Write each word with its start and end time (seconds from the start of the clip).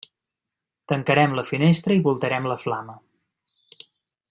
Tancarem 0.91 1.35
la 1.39 1.43
finestra 1.51 1.99
i 1.99 2.03
voltarem 2.09 2.51
la 2.53 2.59
flama. 2.65 2.99